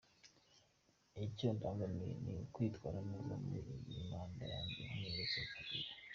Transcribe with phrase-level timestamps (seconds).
[1.25, 5.89] Icyo ndangamiye, ni ukwitwara neza muri iyi manda yanjye nk'umuyobozi w'akarere.